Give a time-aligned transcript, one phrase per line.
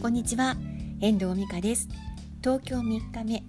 [0.00, 0.54] こんにちは。
[1.00, 1.88] 遠藤美香です。
[2.40, 3.42] 東京3日目。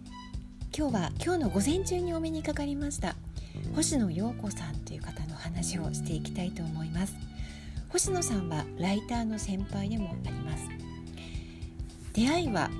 [0.75, 3.15] 今日は今日の午前中にお目にかかりました。
[3.75, 7.13] 星野陽子さんという方の話をしていきたいと思います。
[7.89, 10.63] 星野さんはライターの先輩でもあります。
[12.13, 12.71] 出会いは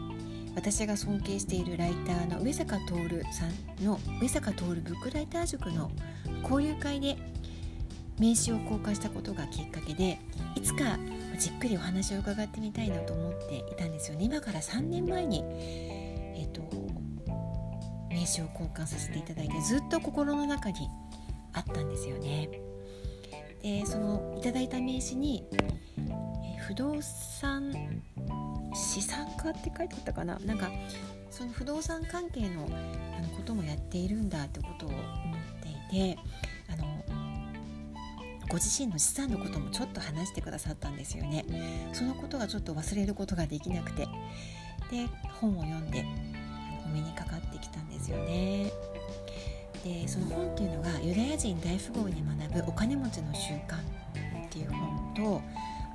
[0.55, 5.91] 私が尊敬しているライターの上坂徹さんの上坂徹ブックライター塾の
[6.41, 7.17] 交流会で
[8.17, 10.17] 名刺を交換したことがきっかけで
[10.55, 10.97] いつか
[11.39, 14.25] じっくりお話を伺ってみたいなと思っていたんですよね。
[14.25, 16.61] 今から3年前に、えーと、
[18.09, 20.89] 名刺を交換させていただいてずっと心の中に
[21.53, 22.49] あったんですよね。
[23.63, 27.73] でそのいただいた名刺に、えー、不動産
[28.73, 30.37] 資産家って書いてあったかな？
[30.39, 30.69] なんか
[31.29, 32.67] その不動産関係の
[33.17, 35.01] あのこともやっているんだってことを思っ
[35.89, 36.19] ていて
[36.71, 37.18] あの
[38.49, 41.45] ご自身の資産のこともちょっと話してくださったんですよね。
[41.93, 44.07] そのことがちょっと忘れることができなくて。
[44.89, 45.07] で
[45.39, 46.03] 本を読んで
[46.85, 48.71] お目にかかってきたんですよね。
[49.83, 55.41] でその本っていうのがユダヤ人大富豪に学ぶお金持ちの習慣っていう本と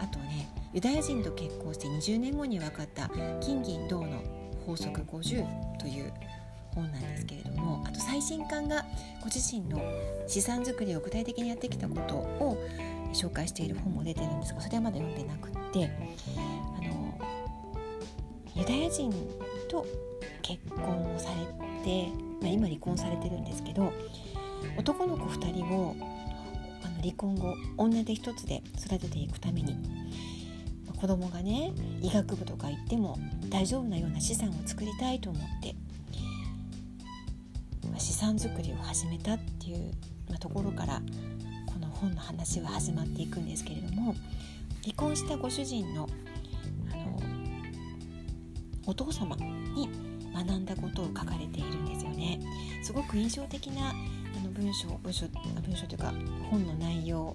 [0.01, 4.23] あとねユダヤ人と結婚して20年後に分かった金銀銅の
[4.65, 5.45] 法則50
[5.79, 6.13] という
[6.75, 8.85] 本なんですけれどもあと最新刊が
[9.21, 9.81] ご自身の
[10.27, 12.59] 資産作りを具体的にやってきたことを
[13.13, 15.91] 紹介している本も出てるんですがそれはまだ読んでなくって
[16.37, 17.19] あの
[18.57, 19.13] ユダヤ人
[19.69, 19.87] と
[20.43, 22.09] 結婚をされて、
[22.41, 23.93] まあ、今離婚されてるんですけど
[24.77, 25.97] 男の子2人を
[26.83, 29.77] あの離婚後女手一つで育てていくために
[31.01, 33.19] 子供がね医学部とか行っても
[33.51, 35.75] 大丈夫なような資産を作りたいと思って
[37.99, 39.93] 資産作りを始めたっていう
[40.31, 41.01] まところから
[41.67, 44.15] この本の話は始まっていくんですけれども
[44.83, 46.09] 離婚したご主人の
[46.93, 47.21] あの
[48.87, 49.89] お父様に
[50.35, 52.41] 学んだことを書かれているんですよね。
[52.83, 53.93] すごく印象的なあ
[54.45, 55.27] の文章文章
[55.65, 56.13] 文章というか
[56.51, 57.35] 本の内容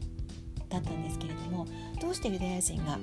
[0.69, 1.65] だったんですけれども
[1.99, 2.99] どうしてユダヤ人が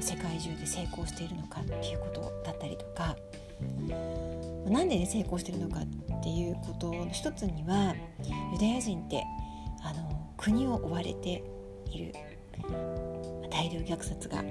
[0.00, 3.16] 世界中で成功しているのかっていうことだったりとか
[4.66, 7.94] なんで、ね、成功してるのかっていうことの一つには
[8.52, 9.24] ユダヤ人って
[9.82, 11.42] あの国を追われて
[11.90, 12.12] いる。
[13.50, 14.42] 大量虐殺が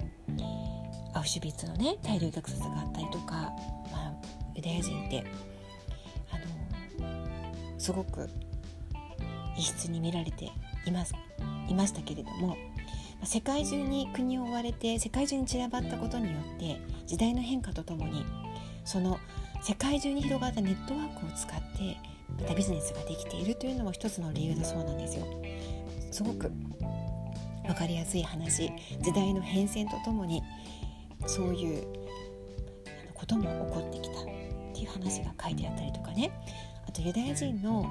[1.14, 3.52] アウシュビッツのね大量虐殺があったりとか、
[3.92, 4.14] まあ、
[4.56, 5.24] ユダヤ人って
[6.32, 8.30] あのすごく
[9.58, 10.52] 異質に見られて
[10.86, 11.14] います
[11.68, 12.58] いましたけれども
[13.24, 18.26] 世界中に国を追われて世界中に散らばったことによって時代の変化とともに
[18.86, 19.20] その
[19.62, 21.98] 世界中に広がったネットワークを使って
[22.40, 25.26] またビジネスができているというのも一つの理由だそうなんですよ。
[26.12, 26.52] すごく
[27.66, 28.72] 分かりやすい話。
[29.02, 30.42] 時代の変遷とともに
[31.28, 31.88] そういう
[33.14, 34.26] ことも起こってきたっ
[34.74, 36.32] ていう話が書いてあったりとかね。
[36.88, 37.86] あとユダヤ人の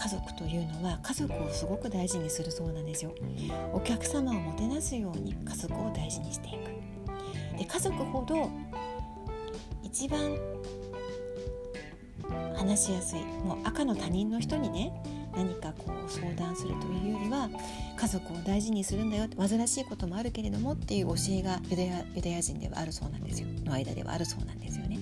[0.00, 3.14] 家族というのは家族をすごく大事にするそうなんですよ。
[3.72, 7.58] お客様をもてなすように家族を大事にしていく。
[7.58, 8.50] で家族ほど
[9.90, 10.36] 一番
[12.54, 14.92] 話しやすいもう赤の他人の人にね
[15.34, 17.48] 何かこう相談するというよりは
[17.96, 24.98] 家族を大事にするんだよ煩わしいこともあるけれどもっていう教えがユダヤユダヤ人ではあるそうなんですよの間ではあるそうなんですよね。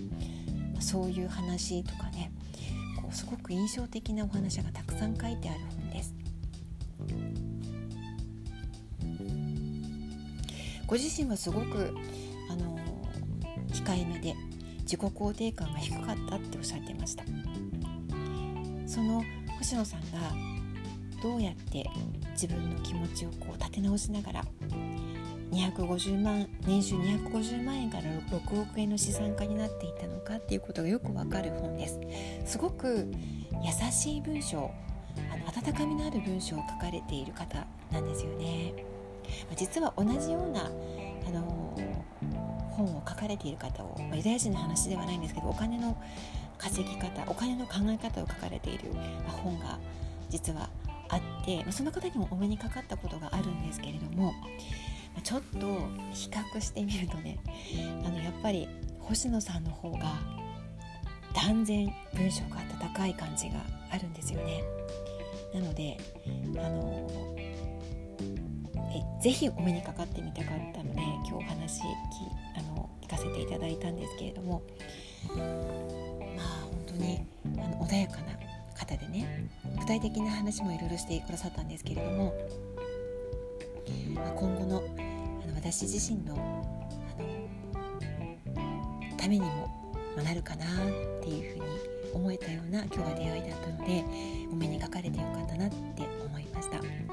[0.79, 2.31] そういう話とかね
[2.97, 6.15] こうすごく印象的なお話がたくさん書いてある本です。
[10.87, 11.93] ご自身はすごく
[12.49, 12.79] あの
[13.73, 14.37] 控えめで
[14.87, 17.25] 自己肯定感が低かったっておっしゃってました。
[18.87, 19.23] その
[19.59, 20.33] 星野さんが
[21.23, 21.85] どうやって
[22.33, 24.45] 自分の気持ちをこう立て直しながら
[25.51, 31.99] 250万年収250万円から6億円の資産家になっていたのかっていうことがよくわかる本です。
[32.45, 33.11] すごく
[33.53, 34.71] 優しい文章
[35.33, 38.73] あの温かみのある文章を書かれている方なんですよね。
[39.57, 41.77] 実は同じようなあの
[42.77, 45.97] 本を書かれている方を、まあ、ユダヤ人の話ではないんですけどお金の
[46.59, 48.91] 稼ぎ方お金の考え方を書かれている
[49.27, 49.79] 本が
[50.29, 50.69] 実は
[51.09, 54.35] あってまその方にもお目にかかったことがあるんですけれども
[55.15, 55.67] まちょっと
[56.13, 57.39] 比較してみるとね
[58.05, 58.69] あのやっぱり
[59.01, 60.15] 星野さんの方が
[61.35, 64.65] 断然文章が温かい感じがあるんですよね。
[65.55, 65.99] なので
[66.59, 67.09] あの
[68.97, 71.85] えぜひお目にかかってみたかったので今日お話き
[72.57, 74.63] あの聞かせていただいたんですけれども
[75.29, 78.37] まあ本当にあの穏やかな
[78.75, 79.49] 方でね
[79.79, 82.35] 具体的な話もいろいろしてくださったんですけれども、
[84.15, 86.39] まあ、今後のあの私自身のあ
[89.11, 89.69] のためにも
[90.23, 90.69] なるかなっ
[91.23, 91.67] ていうふうに
[92.15, 94.05] 思えたような今日は出会いだったので
[94.51, 95.77] お目にかかれてよかったなって
[96.25, 97.06] 思いました。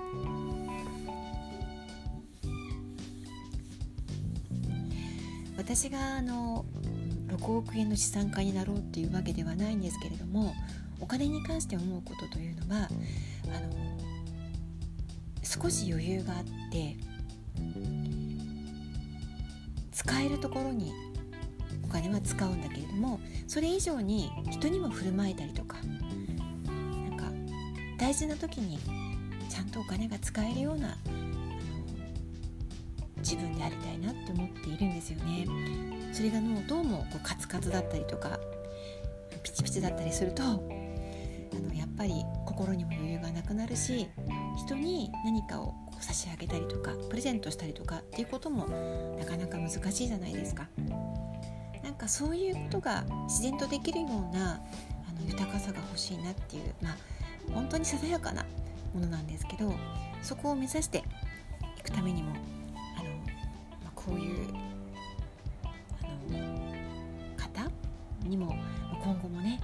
[5.75, 6.65] 私があの
[7.29, 10.53] 6億円の資産家になろうっていうわけではないんですけれども
[10.99, 12.87] お金に関して思うことというのは
[13.47, 13.73] あの
[15.41, 16.95] 少し余裕があって
[19.91, 20.93] 使えるところに
[21.83, 25.77] お金は使うんだけれどもそれ以上に人にも振る舞えたりとか
[27.07, 27.25] なんか
[27.97, 28.77] 大事な時に
[29.49, 30.95] ちゃんとお金が使えるような
[33.23, 35.45] 自分でありたいなって思っているんですよね。
[36.13, 38.39] それがもうどうもこうカツカツだったりとか
[39.41, 44.07] ピチピチだったりするとあのやっぱり心にも余裕がなくなるし
[44.55, 48.67] 人に何かを差し上げたりとかプレゼントしたりとかっていうことも
[49.17, 50.67] なかなか難しいじゃないですか。
[51.83, 56.95] なんかそういうことが自然とできるようなあの豊かさが欲しいなっていうまあ
[57.53, 58.45] 本当にささやかな
[58.93, 59.73] ものなんですけど
[60.21, 61.03] そこを目指して
[61.77, 62.31] いくためにも
[62.97, 63.09] あの、
[63.83, 64.42] まあ、こういう
[68.27, 68.55] にも
[69.03, 69.59] 今後もね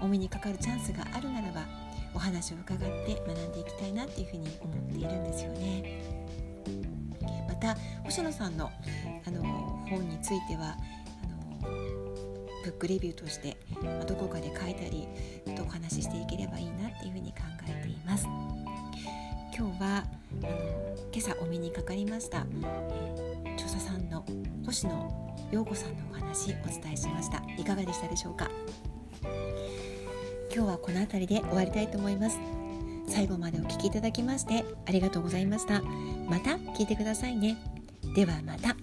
[0.00, 1.66] お目にかかるチャンスがあるならば
[2.14, 6.02] お話を伺って学んでいきたいなっていうふうに思っているんですよね。
[7.48, 8.70] また星野さんの
[9.26, 9.42] あの
[9.88, 10.76] 本については
[11.22, 11.70] あの
[12.62, 13.56] ブックレビューとして、
[14.06, 15.08] どこかで書いたり
[15.54, 17.38] とお話ししていければいいなっていうふうに考
[17.68, 18.26] えています。
[19.56, 20.04] 今日は
[20.42, 20.48] あの
[21.12, 22.46] 今朝お目にかかりました、
[23.84, 24.24] さんの
[24.64, 27.42] 星野陽子さんのお話お伝えしました。
[27.58, 28.50] いかがでしたでしょうか？
[30.54, 32.38] 今日はこの辺りで終わりたいと思います。
[33.06, 35.82] 最後までお聴きいただきましてありがとうございました。
[36.28, 37.58] また聞いてくださいね。
[38.14, 38.74] ではまた。